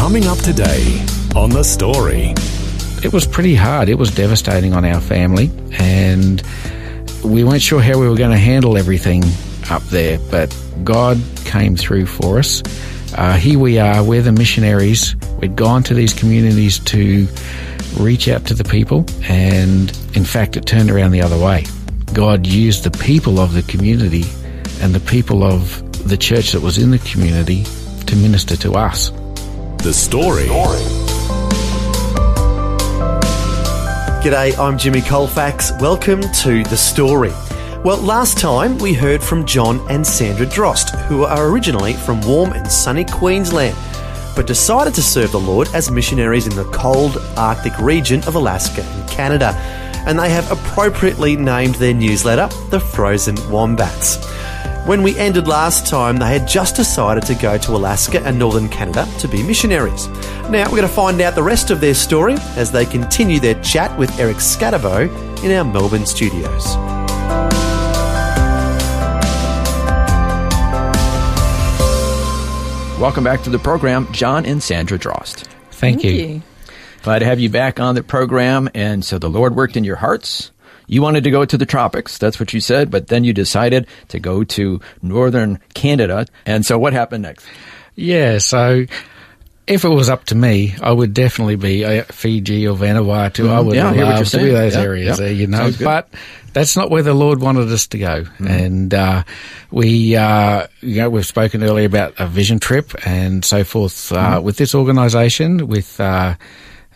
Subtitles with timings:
[0.00, 1.04] Coming up today
[1.36, 2.32] on The Story.
[3.04, 3.90] It was pretty hard.
[3.90, 6.42] It was devastating on our family, and
[7.22, 9.22] we weren't sure how we were going to handle everything
[9.68, 12.62] up there, but God came through for us.
[13.14, 15.14] Uh, here we are, we're the missionaries.
[15.38, 17.28] We'd gone to these communities to
[17.98, 21.66] reach out to the people, and in fact, it turned around the other way.
[22.14, 24.24] God used the people of the community
[24.80, 27.64] and the people of the church that was in the community
[28.06, 29.12] to minister to us.
[29.82, 30.44] The Story.
[34.22, 35.72] G'day, I'm Jimmy Colefax.
[35.80, 37.30] Welcome to The Story.
[37.82, 42.52] Well, last time we heard from John and Sandra Dros, who are originally from warm
[42.52, 43.74] and sunny Queensland,
[44.36, 48.82] but decided to serve the Lord as missionaries in the cold Arctic region of Alaska
[48.82, 49.54] and Canada.
[50.06, 54.18] And they have appropriately named their newsletter The Frozen Wombats.
[54.86, 58.68] When we ended last time, they had just decided to go to Alaska and northern
[58.68, 60.08] Canada to be missionaries.
[60.48, 63.60] Now we're going to find out the rest of their story as they continue their
[63.62, 65.04] chat with Eric Scatterbo
[65.44, 66.76] in our Melbourne studios.
[72.98, 75.44] Welcome back to the program, John and Sandra Dros.
[75.72, 76.42] Thank, you.
[77.02, 78.70] Glad to have you back on the program.
[78.74, 80.50] And so the Lord worked in your hearts.
[80.90, 82.18] You wanted to go to the tropics.
[82.18, 82.90] That's what you said.
[82.90, 86.26] But then you decided to go to northern Canada.
[86.44, 87.46] And so what happened next?
[87.94, 88.86] Yeah, so
[89.66, 93.48] if it was up to me, I would definitely be uh, Fiji or Vanuatu.
[93.48, 93.86] I would Mm-hmm.
[93.86, 95.24] I hear what love to be those Yeah, areas yeah.
[95.26, 95.70] there, you know.
[95.80, 96.08] But
[96.52, 98.22] that's not where the Lord wanted us to go.
[98.24, 98.46] Mm-hmm.
[98.48, 99.22] And uh,
[99.70, 104.16] we, uh, you know, we've spoken earlier about a vision trip and so forth uh,
[104.16, 104.44] Mm-hmm.
[104.44, 106.34] with this organisation, with uh,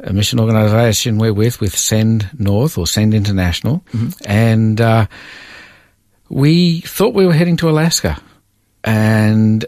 [0.01, 4.09] a mission organisation we're with, with Send North or Send International, Mm-hmm.
[4.31, 5.07] and uh,
[6.29, 8.21] we thought we were heading to Alaska,
[8.83, 9.65] and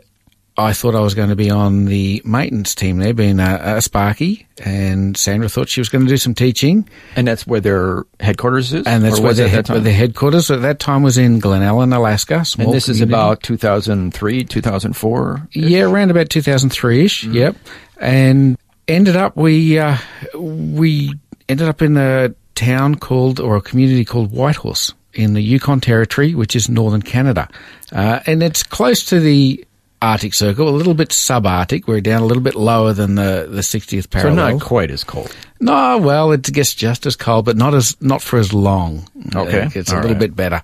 [0.58, 3.82] I thought I was going to be on the maintenance team there, being a, a
[3.82, 8.04] Sparky, and Sandra thought she was going to do some teaching, And that's where their
[8.20, 8.86] headquarters is?
[8.86, 12.42] and that's where their, head, that their headquarters at that time was in Glennallen, Alaska.
[12.46, 15.48] Small And this is about 2003, 2004?
[15.52, 17.24] Yeah, around about 2003 ish.
[17.24, 17.34] Mm-hmm.
[17.34, 17.56] Yep.
[18.00, 18.58] And
[18.88, 19.96] ended up, we, uh,
[20.34, 21.14] we
[21.48, 26.34] ended up in a town called, or a community called Whitehorse in the Yukon Territory,
[26.34, 27.48] which is northern Canada.
[27.92, 29.64] Uh, and it's close to the
[30.02, 31.86] Arctic Circle, a little bit subarctic.
[31.86, 34.50] We're down a little bit lower than the, the 60th parallel.
[34.50, 35.34] So not quite as cold.
[35.58, 39.08] No, well, it gets just as cold, but not as not for as long.
[39.34, 39.68] Okay.
[39.74, 40.18] It's a little right.
[40.18, 40.60] bit better,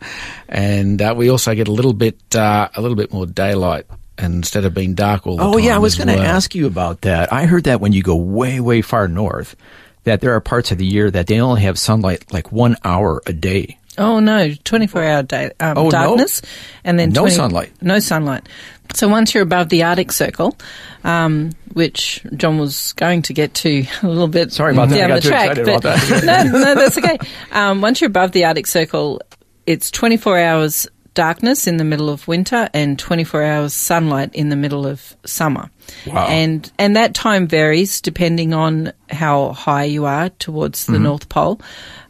[0.51, 3.87] and uh, we also get a little bit uh, a little bit more daylight
[4.23, 5.55] instead of being dark all the time.
[5.55, 6.23] Oh, yeah, I was going to well.
[6.25, 7.33] ask you about that.
[7.33, 9.57] I heard that when you go way, way far north,
[10.05, 13.23] that there are parts of the year that they only have sunlight like one hour
[13.27, 13.79] a day.
[13.99, 15.91] Oh no, twenty-four hour day, um, Oh, no?
[15.91, 16.41] darkness,
[16.83, 17.73] and then No sunlight.
[17.83, 18.49] No sunlight.
[18.95, 20.57] So once you're above the Arctic Circle,
[21.05, 24.95] um, which John was going to get to a little bit Sorry about that.
[24.97, 26.25] I down got the too track, excited but about that.
[26.53, 27.19] no, no, that's okay.
[27.51, 29.21] Um, once you're above the Arctic Circle,
[29.67, 34.57] it's twenty-four hours darkness in the middle of winter and 24 hours sunlight in the
[34.57, 35.71] middle of summer.
[36.07, 36.27] Wow.
[36.29, 41.61] And and that time varies depending on how high you are towards the North Pole.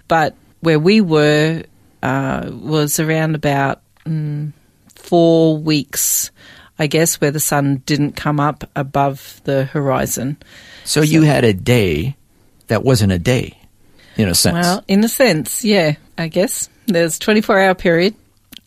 [0.08, 1.64] But where we were
[2.02, 4.52] uh, was around about mm,
[4.94, 6.30] four weeks,
[6.78, 10.36] I guess, where the sun didn't come up above the horizon.
[10.84, 12.16] So, you had a day
[12.66, 13.58] that wasn't a day,
[14.16, 14.54] in a sense.
[14.54, 16.68] Well, in a sense, yeah, I guess.
[16.86, 18.16] There's 24 hour period,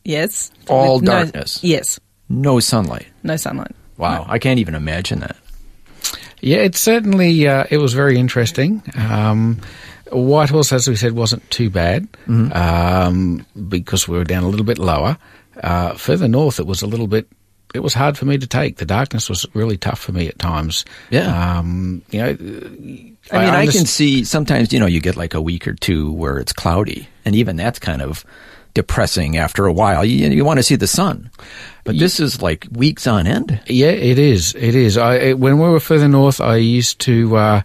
[0.05, 0.51] yes.
[0.69, 1.59] All with no- darkness.
[1.63, 1.99] yes,
[2.29, 3.07] no sunlight.
[3.23, 3.75] no sunlight.
[3.97, 5.35] Wow, I can't even imagine that.
[6.41, 8.83] Yeah, it certainly uh, it was very interesting.
[8.95, 9.59] Um,
[10.11, 14.77] Whitehorse, as we said, wasn't too bad um, because we were down a little bit
[14.77, 15.17] lower.
[15.61, 17.27] Uh, further north, it was a little bit.
[17.73, 18.77] It was hard for me to take.
[18.77, 20.85] The darkness was really tough for me at times.
[21.09, 21.57] Yeah.
[21.57, 25.33] Um, you know, I mean, I, underst- can see sometimes, you know, you get like
[25.33, 28.23] a week or two where it's cloudy, and even that's kind of
[28.75, 30.05] depressing after a while.
[30.05, 31.31] You, you want to see the sun.
[31.83, 33.59] But this is like weeks on end.
[33.65, 34.53] Yeah, it is.
[34.55, 34.97] It is.
[34.97, 37.61] I it, when we were further north, I used to uh,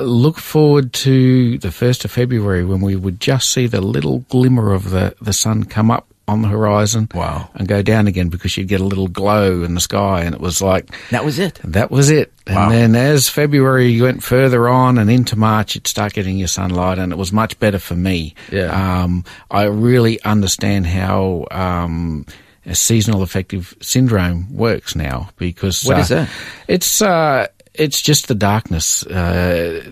[0.00, 4.72] look forward to the first of February when we would just see the little glimmer
[4.72, 7.08] of the the sun come up on the horizon.
[7.14, 7.50] Wow.
[7.54, 10.40] And go down again because you'd get a little glow in the sky, and it
[10.40, 11.60] was like That was it.
[11.64, 12.32] that was it.
[12.46, 12.68] And Wow.
[12.70, 17.12] then as February went further on and into March, you'd start getting your sunlight, and
[17.12, 18.34] it was much better for me.
[18.50, 19.02] Yeah.
[19.02, 22.24] Um, I really understand how um,
[22.66, 26.28] a seasonal affective syndrome works now because What uh, is that?
[26.68, 29.04] It's uh, it's just the darkness.
[29.06, 29.82] Uh,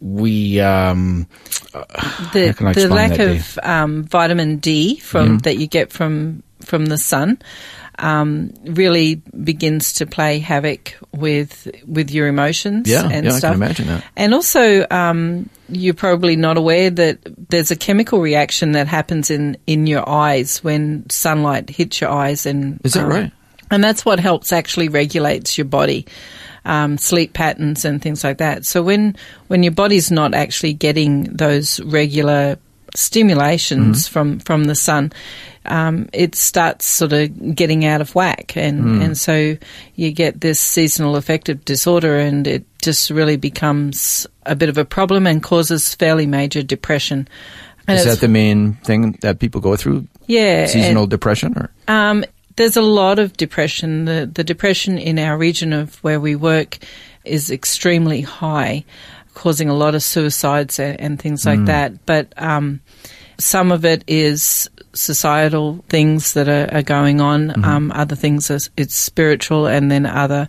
[0.00, 1.26] we um,
[2.32, 6.42] the, How can I the lack of um, vitamin D from that you get from
[6.62, 7.38] from the sun
[7.98, 13.38] um, really begins to play havoc with with your emotions Yeah, and yeah, I can
[13.38, 13.54] stuff.
[13.54, 14.04] imagine that.
[14.16, 17.18] And also, um, you're probably not aware that
[17.48, 22.46] there's a chemical reaction that happens in in your eyes when sunlight hits your eyes,
[22.46, 23.32] and Is that um, right?
[23.70, 26.06] And that's what helps actually regulates your body.
[26.64, 28.66] Um, sleep patterns and things like that.
[28.66, 29.16] So when
[29.46, 32.58] when your body's not actually getting those regular
[32.96, 35.12] stimulations from from the sun,
[35.64, 39.56] um, it starts sort of getting out of whack, and and so
[39.94, 44.84] you get this seasonal affective disorder, and it just really becomes a bit of a
[44.84, 47.28] problem and causes fairly major depression.
[47.88, 50.06] And Is that the main thing that people go through?
[50.26, 52.24] yeah Seasonal and- depression, or um,
[52.56, 54.04] there's a lot of depression.
[54.06, 56.78] The the depression in our region of where we work
[57.24, 58.84] is extremely high,
[59.34, 62.06] causing a lot of suicides and, and things like that.
[62.06, 62.80] But um,
[63.38, 67.64] some of it is societal things that are, are going on.
[67.64, 70.48] Um, other things are it's spiritual, and then other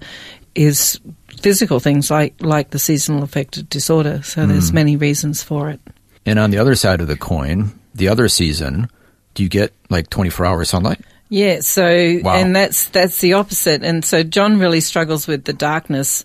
[0.56, 1.00] is
[1.42, 4.22] physical things like like the seasonal affective disorder.
[4.24, 5.80] So there's many reasons for it.
[6.26, 8.90] and on the other side of the coin, the other season,
[9.34, 11.02] do you get like twenty four hour sunlight?
[11.30, 12.36] Yeah, so Wow.
[12.36, 13.84] and that's that's the opposite.
[13.84, 16.24] And so John really struggles with the darkness.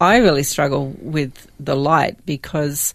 [0.00, 2.94] I really struggle with the light because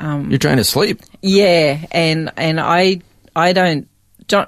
[0.00, 1.00] um, You're trying to sleep.
[1.22, 3.00] yeah, and and I
[3.34, 3.88] I don't
[4.28, 4.46] John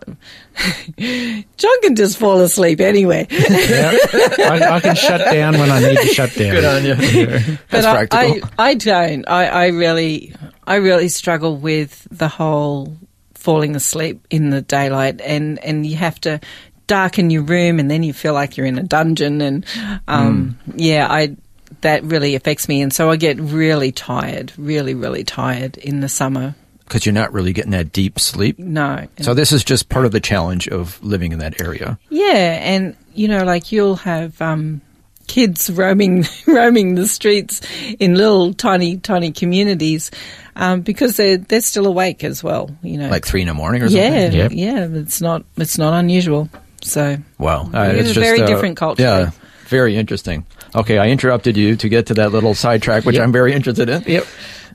[0.98, 3.26] John can just fall asleep anywhere.
[3.30, 3.96] yeah,
[4.38, 6.50] I, I can shut down when I need to shut down.
[6.54, 7.58] Good on you.
[7.70, 8.40] but That's I.
[8.58, 9.28] I I don't.
[9.28, 10.34] I, I really
[10.66, 12.96] I really struggle with the whole
[13.44, 16.40] falling asleep in the daylight and and you have to
[16.86, 19.64] darken your room and then you feel like you're in a dungeon and
[20.08, 20.72] um Hmm.
[20.76, 21.36] yeah I
[21.82, 26.08] that really affects me and so I get really tired really really tired in the
[26.08, 26.54] summer
[26.84, 28.58] because you're not really getting that deep sleep.
[28.58, 31.98] no So this is just part of the challenge of living in that area.
[32.10, 34.82] Yeah, and you know, like you'll have um,
[35.26, 37.60] kids roaming roaming the streets
[37.98, 40.10] in little tiny tiny communities
[40.56, 42.70] um, because they're they're still awake as well.
[42.82, 44.38] You know, Like three in the morning or yeah, something.
[44.38, 44.52] Yep.
[44.54, 45.00] yeah.
[45.00, 46.48] It's not it's not unusual.
[46.82, 49.02] So Wow, uh, It's it's a very just, uh, different culture.
[49.02, 49.30] Yeah,
[49.68, 50.44] very interesting.
[50.74, 53.22] Okay, I interrupted you to get to that little sidetrack, which Yep.
[53.24, 54.02] I'm very interested in.
[54.06, 54.26] Yep.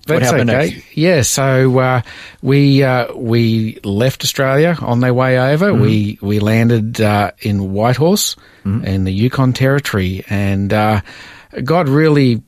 [0.05, 0.69] What That's happened okay.
[0.71, 0.97] next?
[0.97, 2.01] Yeah, so uh,
[2.41, 5.71] we uh, we left Australia on their way over.
[5.71, 5.81] Mm-hmm.
[5.81, 8.35] We we landed uh, in Whitehorse
[8.83, 11.01] in the Yukon Territory, and uh,
[11.63, 12.41] God really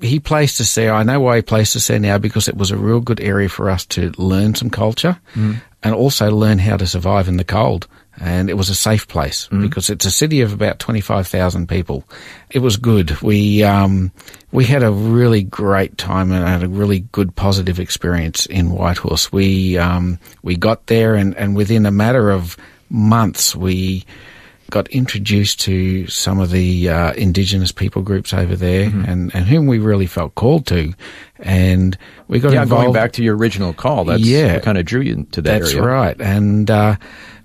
[0.00, 0.92] He placed us there.
[0.92, 3.48] I know why He placed us there now because it was a real good area
[3.48, 5.18] for us to learn some culture
[5.86, 7.86] and also learn how to survive in the cold.
[8.18, 11.68] And it was a safe place because it's a city of about twenty five thousand
[11.68, 12.02] people.
[12.50, 13.20] It was good.
[13.20, 14.10] We um,
[14.52, 19.30] we had a really great time and had a really good positive experience in Whitehorse.
[19.30, 22.56] We um, we got there and, and within a matter of
[22.88, 24.04] months we
[24.70, 29.66] got introduced to some of the uh, indigenous people groups over there and, and whom
[29.66, 30.92] we really felt called to.
[31.38, 31.96] And
[32.28, 32.84] we got Yeah, involved.
[32.84, 34.54] going back to your original call, that's Yeah.
[34.54, 35.60] what kind of drew you to that area.
[35.62, 35.86] That's area.
[35.86, 36.20] right.
[36.20, 36.96] And uh,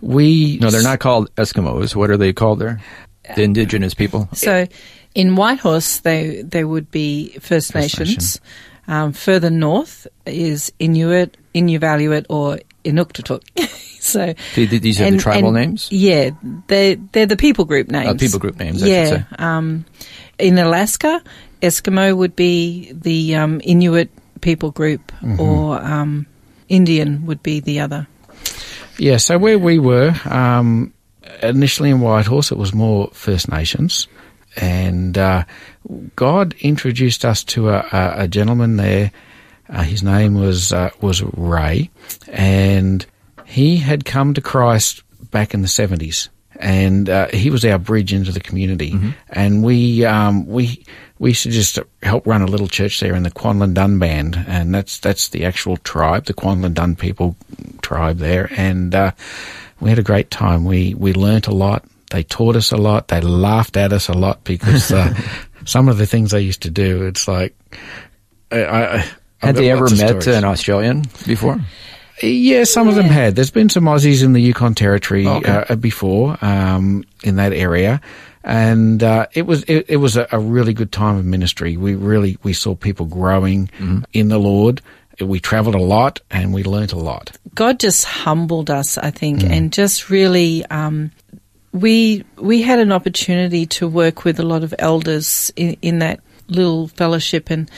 [0.01, 1.95] we No, they're not called Eskimos.
[1.95, 2.79] What are they called there?
[3.35, 4.27] The indigenous people.
[4.33, 4.67] So,
[5.13, 8.41] in Whitehorse, they they would be First, Nations.
[8.87, 13.41] Um, further north is Inuit, Inuvialuit, or Inuktitut.
[14.01, 15.87] so Th- th- these are the tribal names?
[15.91, 16.31] Yeah,
[16.67, 18.07] they're they're the people group names.
[18.09, 19.05] Uh, people group names, I yeah.
[19.09, 19.35] should say.
[19.37, 19.85] Um,
[20.39, 21.21] in Alaska,
[21.61, 24.09] Eskimo would be the um, Inuit
[24.41, 25.39] people group, Mm-hmm.
[25.39, 26.25] or um,
[26.67, 28.07] Indian would be the other.
[28.97, 30.93] Yeah, so where we were, um,
[31.43, 34.07] initially in Whitehorse, it was more First Nations.
[34.57, 35.43] And uh,
[36.15, 39.11] God introduced us to a, a, a gentleman there.
[39.69, 41.89] Uh, his name was uh, was Ray,
[42.27, 43.05] and
[43.51, 48.13] he had come to Christ back in the seventies, and uh, he was our bridge
[48.13, 48.91] into the community.
[49.29, 50.85] And we um, we
[51.19, 54.41] we used to just help run a little church there in the Kwanlin Dün band,
[54.47, 57.35] and that's that's the actual tribe, the Kwanlin Dün people
[57.81, 59.11] tribe there, and uh,
[59.81, 60.63] we had a great time.
[60.63, 61.83] We we learnt a lot.
[62.11, 63.09] They taught us a lot.
[63.09, 65.13] They laughed at us a lot because uh,
[65.65, 67.05] some of the things they used to do.
[67.05, 67.53] It's like
[68.49, 68.63] I.
[68.63, 71.59] I Had they ever met an Australian before?
[72.21, 73.35] Yeah, some of them had.
[73.35, 75.65] There's been some Aussies in the Yukon Territory Okay.
[75.69, 78.01] uh, before um, in that area,
[78.43, 81.77] and uh, it was it, it was a, a really good time of ministry.
[81.77, 83.69] We really we saw people growing
[84.13, 84.81] in the Lord.
[85.19, 87.37] We travelled a lot and we learnt a lot.
[87.53, 91.11] God just humbled us, I think, and just really um,
[91.73, 96.19] we we had an opportunity to work with a lot of elders in, in that
[96.47, 97.69] little fellowship, and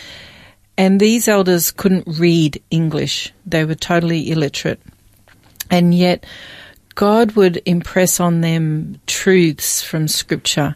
[0.77, 4.81] and these elders couldn't read English; they were totally illiterate,
[5.69, 6.25] and yet
[6.95, 10.75] God would impress on them truths from Scripture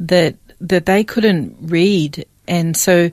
[0.00, 3.10] that that they couldn't read, and so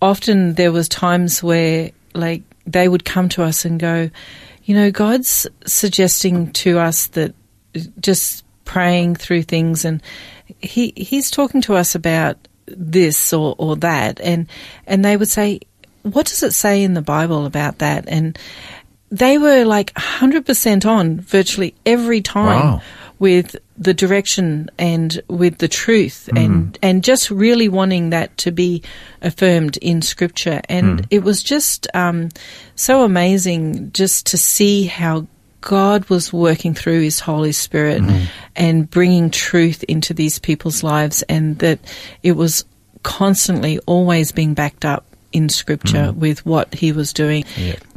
[0.00, 4.10] often there was times where like they would come to us and go,
[4.64, 7.34] you know, God's suggesting to us that
[8.00, 10.02] just praying through things, and
[10.58, 12.36] he he's talking to us about
[12.76, 14.46] this or, or that, and
[14.86, 15.60] and they would say,
[16.02, 18.04] what does it say in the Bible about that?
[18.08, 18.38] And
[19.10, 22.82] they were like 100% on virtually every time Wow.
[23.18, 28.82] with the direction and with the truth and and just really wanting that to be
[29.22, 32.28] affirmed in scripture and it was just um,
[32.74, 35.26] so amazing just to see how
[35.60, 38.24] God was working through his holy spirit mm-hmm.
[38.56, 41.78] and bringing truth into these people's lives and that
[42.22, 42.64] it was
[43.02, 46.20] constantly always being backed up in scripture mm-hmm.
[46.20, 47.44] with what he was doing.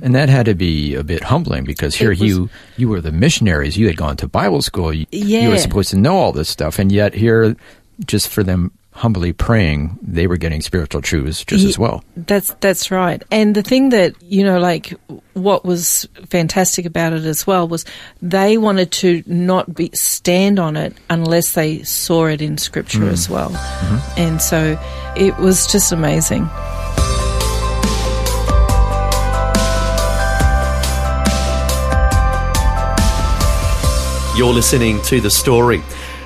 [0.01, 3.11] And that had to be a bit humbling because here was- you you were the
[3.11, 3.77] missionaries.
[3.77, 4.93] You had gone to Bible school.
[4.93, 7.55] You, you were supposed to know all this stuff, and yet here,
[8.05, 12.03] just for them humbly praying, they were getting spiritual truths just Ye- as well.
[12.15, 13.23] That's that's right.
[13.31, 14.93] And the thing that you know, like
[15.33, 17.85] what was fantastic about it as well was
[18.21, 23.09] they wanted to not be stand on it unless they saw it in scripture hmm.
[23.09, 23.49] as well.
[23.49, 24.19] Mm-hmm.
[24.19, 24.79] And so
[25.15, 26.49] it was just amazing.
[34.37, 35.81] You're listening to The Story.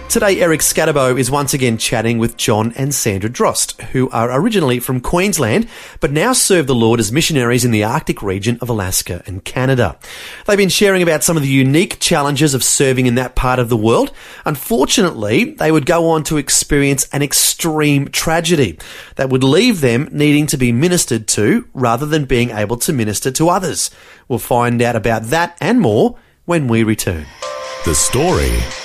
[0.08, 4.80] Today, Eric Scatterbo is once again chatting with John and Sandra Dros, who are originally
[4.80, 5.68] from Queensland,
[6.00, 10.00] but now serve the Lord as missionaries in the Arctic region of Alaska and Canada.
[10.46, 13.68] They've been sharing about some of the unique challenges of serving in that part of
[13.68, 14.14] the world.
[14.46, 18.80] Unfortunately, they would go on to experience an extreme tragedy
[19.18, 23.32] that would leave them needing to be ministered to rather than being able to minister
[23.32, 23.92] to others.
[24.30, 27.26] We'll find out about that and more when we return.
[27.84, 28.85] The Story.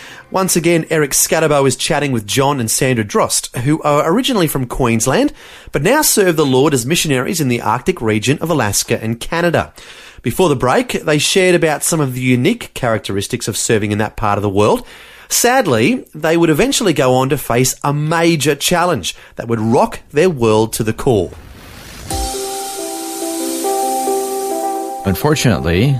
[0.31, 4.65] Once again, Eric Scatterbo is chatting with John and Sandra Dros, who are originally from
[4.65, 5.33] Queensland,
[5.73, 9.73] but now serve the Lord as missionaries in the Arctic region of Alaska and Canada.
[10.21, 14.15] Before the break, they shared about some of the unique characteristics of serving in that
[14.15, 14.87] part of the world.
[15.27, 20.29] Sadly, they would eventually go on to face a major challenge that would rock their
[20.29, 21.31] world to the core.
[25.05, 25.99] Unfortunately,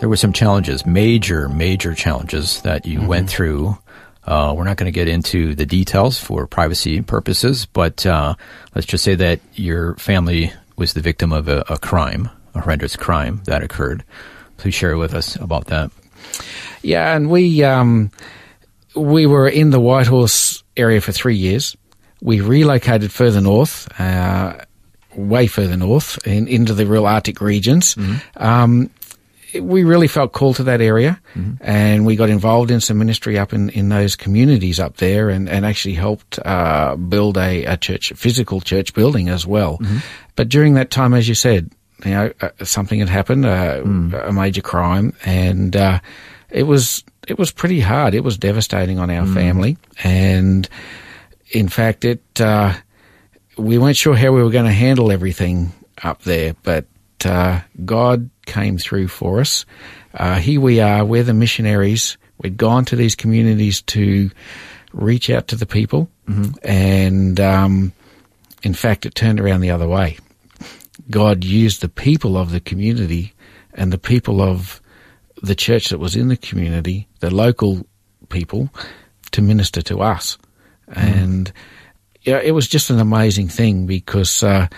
[0.00, 3.76] there were some challenges, major, major challenges that you went through.
[4.24, 8.34] Uh, we're not going to get into the details for privacy purposes, but uh,
[8.74, 12.94] let's just say that your family was the victim of a, a crime, a horrendous
[12.94, 14.04] crime that occurred.
[14.58, 15.90] Please share with us about that.
[16.82, 18.10] Yeah, and we um,
[18.94, 21.76] we were in the Whitehorse area for three years.
[22.20, 24.58] We relocated further north, uh,
[25.16, 27.96] way further north, in, into the real Arctic regions.
[28.36, 28.90] Um,
[29.54, 31.20] we really felt called to that area,
[31.60, 35.48] and we got involved in some ministry up in, in those communities up there, and,
[35.48, 39.78] and actually helped uh, build a, a church, physical church building as well.
[40.36, 41.70] But during that time, as you said,
[42.04, 43.82] you know, uh, something had happened, uh,
[44.24, 46.00] a major crime, and uh,
[46.50, 48.14] it was it was pretty hard.
[48.14, 50.68] It was devastating on our family, and
[51.50, 52.74] in fact, it uh,
[53.56, 56.86] we weren't sure how we were going to handle everything up there, but
[57.24, 59.64] uh, God came through for us.
[60.14, 61.04] Uh, here we are.
[61.04, 62.16] We're the missionaries.
[62.42, 64.30] We'd gone to these communities to
[64.92, 66.08] reach out to the people,
[66.62, 67.92] and um,
[68.62, 70.18] in fact, it turned around the other way.
[71.10, 73.34] God used the people of the community
[73.74, 74.80] and the people of
[75.42, 77.86] the church that was in the community, the local
[78.28, 78.70] people,
[79.30, 80.38] to minister to us.
[80.88, 81.52] And
[82.22, 84.68] yeah, it was just an amazing thing because uh,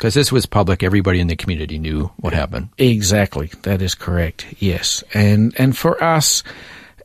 [0.00, 2.70] Because this was public, everybody in the community knew what happened.
[2.78, 4.46] exactly that is correct.
[4.58, 6.42] Yes, and and for us,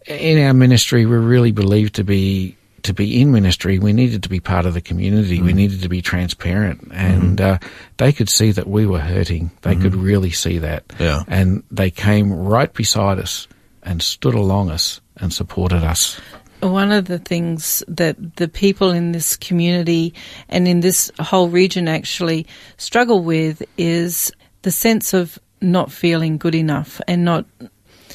[0.08, 4.30] in our ministry, we really believed to be to be in ministry, we needed to
[4.30, 5.42] be part of the community.
[5.42, 5.58] We mm-hmm.
[5.58, 7.66] needed to be transparent, and mm-hmm.
[7.66, 9.52] uh, they could see that we were hurting.
[9.62, 9.82] They mm-hmm.
[9.82, 11.24] could really see that, Yeah.
[11.28, 13.50] and they came right beside us
[13.84, 16.22] and stood along us and supported us.
[16.62, 20.14] One of the things that the people in this community
[20.50, 22.48] and in this whole region actually
[22.78, 24.32] struggle with is
[24.62, 27.46] the sense of not feeling good enough and not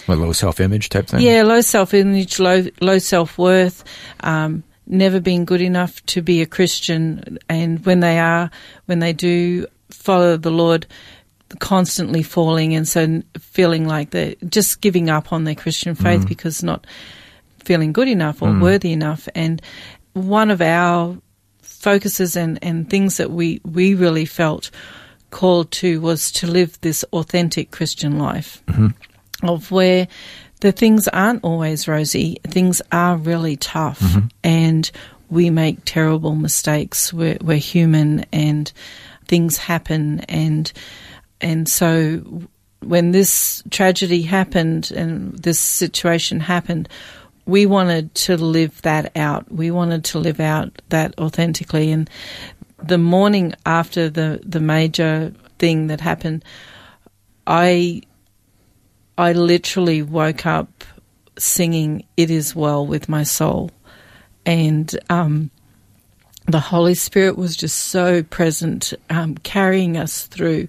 [0.09, 1.21] A low self image type thing?
[1.21, 3.85] Yeah, low self image, low low self worth,
[4.21, 8.51] um, never being good enough to be a Christian, and when they are,
[8.87, 10.87] when they do follow the Lord,
[11.59, 16.63] constantly falling, and so feeling like they're just giving up on their Christian faith because
[16.63, 16.87] not
[17.63, 18.63] feeling good enough or mm.
[18.63, 19.29] worthy enough.
[19.35, 19.63] And
[20.13, 21.17] one of our
[21.63, 24.71] focuses and, and things that we, we really felt
[25.31, 28.89] called to was to live this authentic Christian life mm-hmm.
[29.49, 30.09] of where
[30.61, 34.27] the things aren't always rosy, things are really tough, mm-hmm.
[34.45, 34.91] and
[35.31, 37.13] we make terrible mistakes.
[37.13, 38.71] We're, we're human, and
[39.27, 40.71] things happen, and
[41.41, 42.43] and so
[42.81, 46.89] when this tragedy happened and this situation happened,
[47.51, 49.51] we wanted to live that out.
[49.51, 52.09] We wanted to live out that authentically, and
[52.83, 56.45] the morning after the the major thing that happened,
[57.47, 58.03] I
[59.19, 60.85] I literally woke up
[61.39, 63.73] singing "It Is Well with My Soul,"
[64.47, 65.51] and um,
[66.47, 70.69] the Holy Spirit was just so present, um, carrying us through,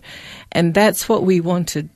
[0.52, 1.90] and that's what we wanted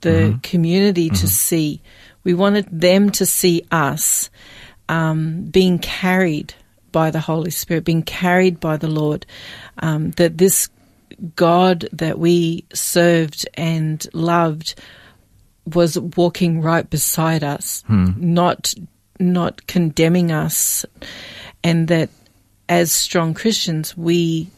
[0.00, 1.80] the community to see.
[2.24, 4.30] We wanted them to see us
[4.88, 6.54] um, being carried
[6.90, 9.26] by the Holy Spirit, being carried by the Lord.
[9.78, 10.68] Um, that this
[11.36, 14.74] God that we served and loved
[15.66, 17.82] was walking right beside us,
[18.16, 18.74] not
[19.20, 20.84] not condemning us,
[21.62, 22.10] and that
[22.68, 24.48] as strong Christians we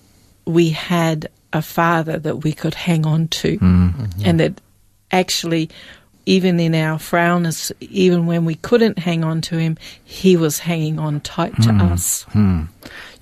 [0.46, 3.58] we had a father that we could hang on to,
[4.24, 4.60] and that
[5.10, 5.70] actually.
[6.26, 10.98] Even in our frownness, even when we couldn't hang on to him, he was hanging
[10.98, 11.80] on tight to hmm.
[11.80, 12.24] us.
[12.24, 12.62] Hmm.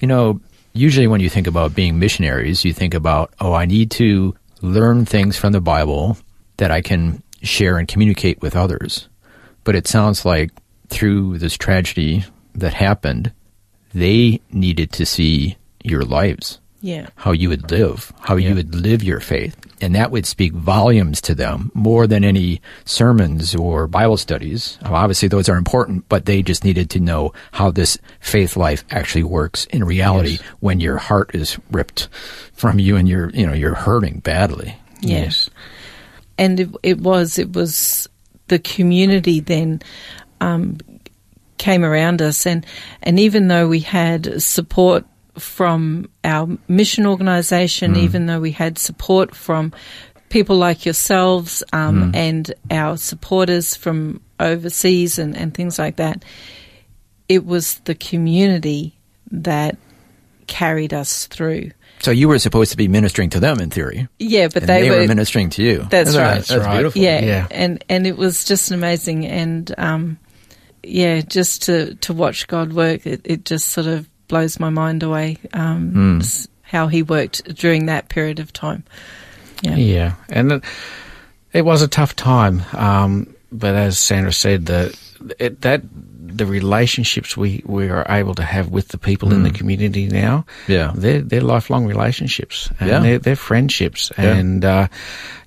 [0.01, 0.40] You know,
[0.73, 5.05] usually when you think about being missionaries, you think about, oh, I need to learn
[5.05, 6.17] things from the Bible
[6.57, 9.09] that I can share and communicate with others.
[9.64, 10.51] But it sounds like
[10.88, 13.33] through this tragedy that happened,
[13.93, 17.09] they needed to see your lives, Yeah.
[17.17, 19.57] how you would live, how you would live your faith.
[19.81, 24.79] And that would speak volumes to them more than any sermons or Bible studies.
[24.83, 29.25] Obviously, those are important, but they just needed to know how this faith life actually
[29.25, 32.09] works in reality when your heart is ripped
[32.53, 34.77] from you and you're, you know, you're hurting badly.
[35.01, 35.51] Yes.
[36.39, 38.09] And it, it was, it was
[38.49, 39.83] the community then
[40.41, 40.79] um,
[41.59, 42.47] came around us.
[42.47, 42.65] And,
[43.03, 45.05] and even though we had support
[45.38, 49.73] from our mission organisation, even though we had support from
[50.29, 56.25] people like yourselves um, and our supporters from overseas and, and things like that,
[57.29, 58.94] it was the community
[59.31, 59.77] that
[60.47, 61.70] carried us through.
[62.01, 64.09] So you were supposed to be ministering to them in theory.
[64.18, 65.87] Yeah, but And they, they, were, ministering to you.
[65.88, 66.35] That's Isn't that- right.
[66.37, 66.75] That's, That's right.
[66.75, 67.01] beautiful.
[67.03, 67.47] yeah, Yeah.
[67.51, 70.18] and and it was just amazing and um
[70.83, 75.03] yeah just to to watch god work it, it just sort of blows my mind
[75.03, 78.83] away um s- how he worked during that period of time.
[79.63, 79.77] Yeah.
[79.77, 80.65] Yeah, and it,
[81.53, 82.63] it was a tough time.
[82.73, 84.97] Um, but as Sandra said, the
[85.39, 85.83] it, that
[86.37, 90.44] the relationships we, we are able to have with the people in the community now,
[90.68, 90.92] Yeah.
[90.94, 93.01] they're they're lifelong relationships and Yeah.
[93.01, 94.11] they're, they're friendships.
[94.18, 94.35] Yeah.
[94.35, 94.88] And uh,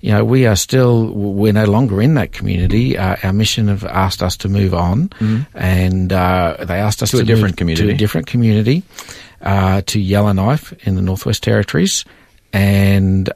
[0.00, 2.96] you know, we are still we're no longer in that community.
[2.96, 5.10] Uh, our mission have asked us to move on,
[5.54, 7.86] and uh, they asked us To to, a different move community.
[7.88, 8.82] to a different community,
[9.42, 12.04] uh, to Yellowknife in the Northwest Territories,
[12.52, 13.28] and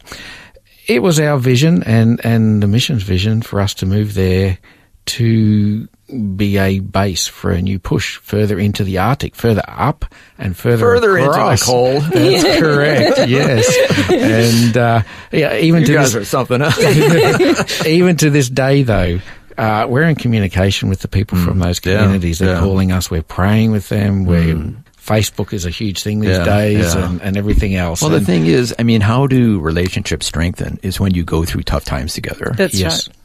[0.89, 4.59] it was our vision and, and the mission's vision for us to move there
[5.07, 5.89] to
[6.37, 10.05] be a base for a new push further into the Arctic, further up
[10.39, 11.63] and further Further into the across.
[11.65, 12.03] cold.
[12.03, 13.29] That's correct.
[13.29, 16.79] Yes, and uh, yeah, even You to guys this, are something else.
[17.87, 19.21] even to this day, though,
[19.57, 21.87] uh, we're in communication with the people from those Mm.
[21.93, 22.39] Yeah, communities.
[22.39, 22.61] They're yeah.
[22.61, 23.11] calling us.
[23.11, 24.25] We're praying with them.
[24.25, 27.09] We're Facebook is a huge thing these Yeah, days, yeah.
[27.11, 28.03] and, and everything else.
[28.03, 30.79] Well, the thing is, I mean, how do relationships strengthen?
[30.85, 32.53] Is when you go through tough times together.
[32.57, 33.09] that's yes.
[33.09, 33.17] right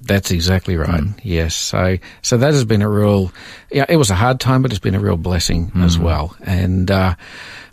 [0.00, 1.02] That's exactly right.
[1.22, 1.54] Yes.
[1.54, 3.32] So, so that has been a real,
[3.70, 6.36] yeah, it was a hard time, but it's been a real blessing as well.
[6.40, 7.14] And, uh,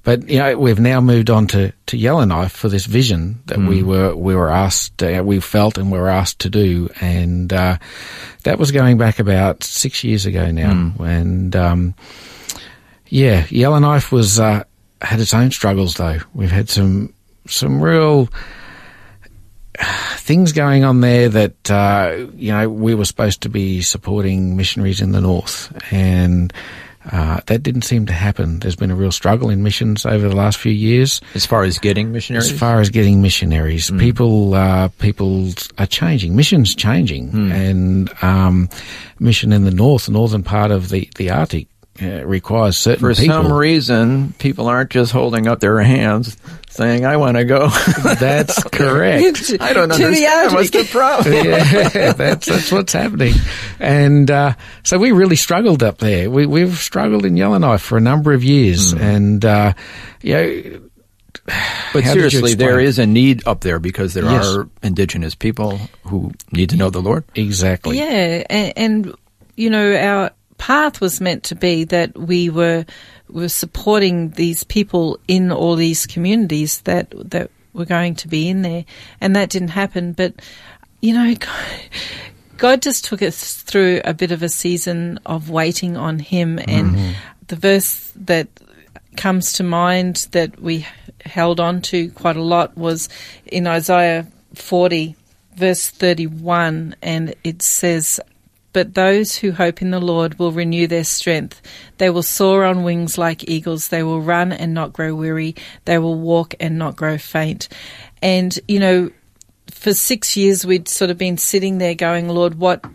[0.04, 3.84] but you know, we've now moved on to, to Yellowknife for this vision that we
[3.84, 7.78] were we were asked, uh, we felt and were asked to do, and uh,
[8.44, 10.72] that was going back about six years ago now.
[11.00, 11.94] And um,
[13.08, 14.64] yeah, Yellowknife was uh,
[15.02, 16.20] had its own struggles though.
[16.34, 17.14] We've had some
[17.46, 18.30] some real
[19.78, 25.02] things going on there that uh, you know we were supposed to be supporting missionaries
[25.02, 26.54] in the north, and
[27.12, 28.60] uh, that didn't seem to happen.
[28.60, 31.22] There's been a real struggle in missions over the last few years.
[31.36, 32.52] As far as getting missionaries?
[32.52, 36.36] As far as getting missionaries, people uh, people are changing.
[36.36, 38.70] Missions changing, and um,
[39.20, 41.68] mission in the north, northern part of the the Arctic.
[42.02, 43.44] Uh, requires certain For people.
[43.44, 46.38] some reason, people aren't just holding up their hands
[46.70, 47.70] saying, I want to go.
[48.20, 49.54] That's correct.
[49.60, 49.98] I don't know.
[49.98, 50.54] To the understand.
[50.54, 51.34] What's the problem?
[51.46, 53.34] yeah, that's that's what's happening,
[53.80, 56.30] and uh, so we really struggled up there.
[56.30, 59.74] We we've struggled in Yellowknife for a number of years, and uh,
[60.22, 60.80] you know,
[61.94, 64.46] But How seriously, there is a need up there because there Yes.
[64.46, 67.24] are indigenous people who need to know the Lord.
[67.36, 67.98] exactly.
[67.98, 69.16] Yeah, and, and
[69.56, 72.86] you know our path was meant to be that we were
[73.30, 78.62] were supporting these people in all these communities that that were going to be in
[78.62, 78.86] there,
[79.22, 80.14] and that didn't happen.
[80.14, 80.34] But
[81.02, 81.66] you know, God,
[82.58, 86.96] God just took us through a bit of a season of waiting on Him, and
[86.96, 87.12] mm-hmm.
[87.48, 88.48] the verse that
[89.16, 90.86] comes to mind that we
[91.26, 93.10] held on to quite a lot was
[93.46, 95.16] in Isaiah 40,
[95.56, 98.20] verse 31, and it says,
[98.78, 101.64] But those who hope in the Lord will renew their strength.
[101.98, 103.88] They will soar on wings like eagles.
[103.88, 105.56] They will run and not grow weary.
[105.86, 107.70] They will walk and not grow faint.
[108.22, 109.10] And, you know,
[109.72, 112.86] for six years we'd sort of been sitting there going, Lord, what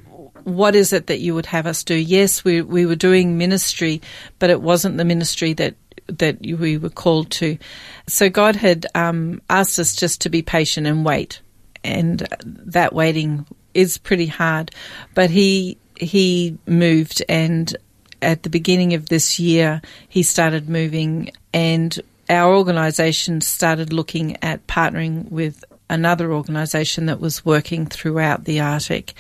[0.45, 1.97] what is it that you would have us do?
[1.97, 4.01] Yes, we we were doing ministry,
[4.39, 5.75] but it wasn't the ministry that
[6.07, 7.59] that we were called to.
[8.07, 11.41] So God had um, asked us just to be patient and wait,
[11.83, 12.25] and
[12.67, 14.71] that waiting is pretty hard.
[15.15, 17.77] But he he moved, and
[18.21, 24.67] at the beginning of this year, he started moving, and our organisation started looking at
[24.67, 29.15] partnering with another organisation that was working throughout the Arctic,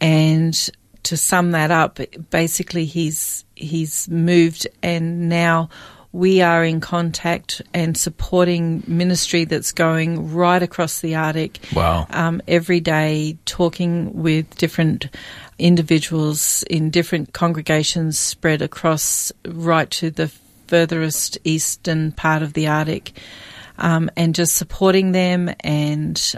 [0.00, 0.70] and
[1.04, 5.68] to sum that up, basically he's he's moved, and now
[6.14, 11.58] we are in contact and supporting ministry that's going right across the Arctic.
[11.74, 12.06] Wow.
[12.08, 15.08] Um, every day, talking with different
[15.58, 20.28] individuals in different congregations spread across right to the
[20.68, 23.18] furthest eastern part of the Arctic,
[23.78, 25.52] um, and just supporting them.
[25.64, 26.34] And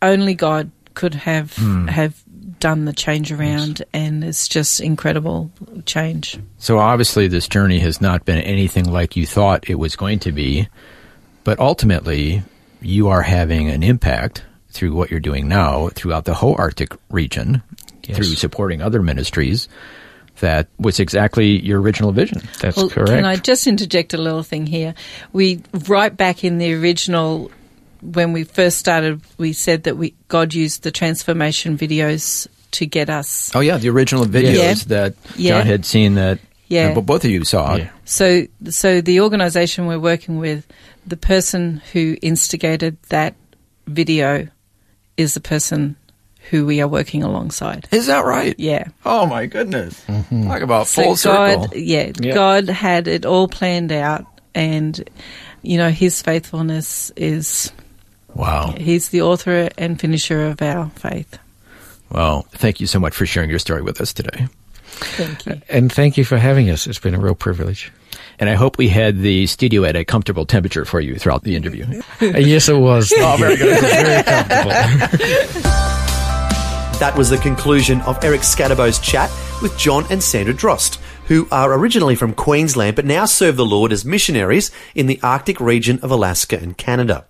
[0.00, 2.22] only God could have have
[2.66, 5.52] done the change around, and it's just incredible
[5.84, 6.36] change.
[6.58, 10.32] So obviously, this journey has not been anything like you thought it was going to
[10.32, 10.66] be,
[11.44, 12.42] but ultimately,
[12.82, 17.62] you are having an impact through what you're doing now throughout the whole Arctic region,
[18.02, 18.16] Yes.
[18.16, 19.68] through supporting other ministries.
[20.40, 22.42] That was exactly your original vision.
[22.60, 23.10] That's Well, correct.
[23.10, 24.94] Can I just interject a little thing here?
[25.32, 27.48] We right back in the original
[28.02, 33.10] when we first started, we said that we God used the transformation videos to get
[33.10, 33.50] us.
[33.54, 34.74] Oh yeah, the original videos Yeah.
[34.88, 35.58] that Yeah.
[35.58, 36.94] John had seen that Yeah.
[36.94, 37.76] but both of you saw.
[37.76, 37.88] Yeah.
[38.04, 40.66] So, so the organisation we're working with,
[41.06, 43.34] the person who instigated that
[43.86, 44.48] video
[45.16, 45.96] is the person
[46.50, 47.88] who we are working alongside.
[47.90, 48.54] Is that right?
[48.58, 48.88] Yeah.
[49.04, 50.00] Oh my goodness!
[50.06, 50.46] Mm-hmm.
[50.48, 51.66] Talk about So full circle.
[51.68, 52.34] God, yeah, Yeah.
[52.34, 55.02] God had it all planned out, and
[55.62, 57.72] you know His faithfulness is
[58.34, 58.74] Wow.
[58.76, 61.38] He's the author and finisher of our faith.
[62.10, 64.48] Well, thank you so much for sharing your story with us today.
[64.84, 65.60] Thank you.
[65.68, 66.86] and thank you for having us.
[66.86, 67.92] It's been a real privilege.
[68.38, 71.56] And I hope we had the studio at a comfortable temperature for you throughout the
[71.56, 72.02] interview.
[72.20, 73.12] Uh, yes, it was.
[73.18, 73.80] oh, very good.
[73.80, 74.72] very comfortable.
[76.98, 81.74] That was the conclusion of Eric Scadabow's chat with John and Sandra Dros, who are
[81.74, 86.10] originally from Queensland but now serve the Lord as missionaries in the Arctic region of
[86.10, 87.26] Alaska and Canada.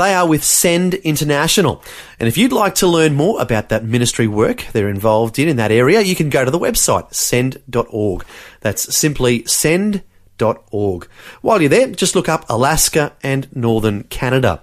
[0.00, 1.82] They are with Send International.
[2.18, 5.56] And if you'd like to learn more about that ministry work they're involved in in
[5.56, 8.24] that area, you can go to the website send.org.
[8.62, 11.06] That's simply send.org.
[11.42, 14.62] While you're there, just look up Alaska and Northern Canada.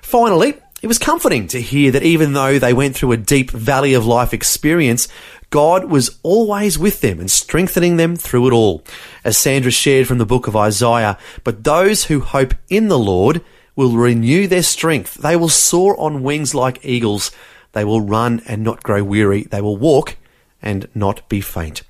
[0.00, 3.92] Finally, it was comforting to hear that even though they went through a deep valley
[3.92, 5.06] of life experience,
[5.50, 8.82] God was always with them and strengthening them through it all.
[9.22, 13.44] As Sandra shared from the book of Isaiah, but those who hope in the Lord
[13.78, 15.14] will renew their strength.
[15.14, 17.30] They will soar on wings like eagles.
[17.72, 19.44] They will run and not grow weary.
[19.44, 20.16] They will walk
[20.60, 21.82] and not be faint.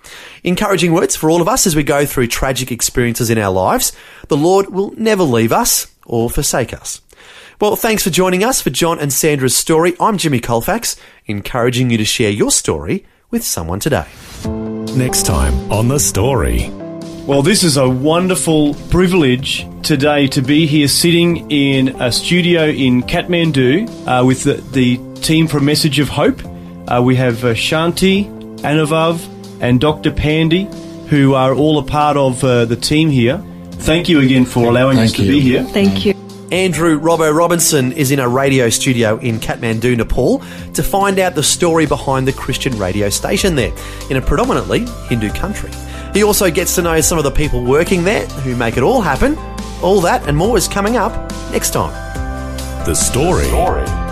[0.45, 3.93] Encouraging words for all of us as we go through tragic experiences in our lives.
[4.29, 7.01] The Lord will never leave us or forsake us.
[7.59, 9.97] Well, thanks for joining us for John and Sandra's story.
[9.99, 14.07] I'm Jimmy Colefax, encouraging you to share your story with someone today.
[14.45, 16.71] Next time on The Story.
[17.29, 23.03] Well, this is a wonderful privilege today to be here sitting in a studio in
[23.03, 26.41] Kathmandu uh, with the, the team from Message of Hope.
[26.91, 28.25] Uh, we have uh, Shanti,
[28.61, 29.21] Anavav,
[29.61, 30.11] and Dr.
[30.11, 30.71] Pandy,
[31.11, 33.45] who are all a part of uh, the team here.
[33.73, 35.65] Thank you again for allowing us Thank to be here.
[35.65, 36.15] Thank you.
[36.51, 40.39] Andrew Robbo Robinson is in a radio studio in Kathmandu, Nepal,
[40.73, 43.75] to find out the story behind the Christian radio station there,
[44.09, 45.71] in a predominantly Hindu country.
[46.19, 49.01] He also gets to know some of the people working there who make it all
[49.01, 49.39] happen.
[49.85, 51.13] All that and more is coming up
[51.53, 51.95] next time.
[52.85, 53.47] The Story.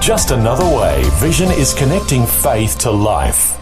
[0.01, 3.59] Just another way Vision is connecting faith to life.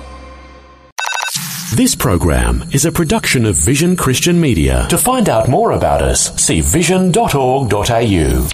[1.74, 4.86] This program is a production of Vision Christian Media.
[4.90, 8.48] To find out more about us, see vision.org.au.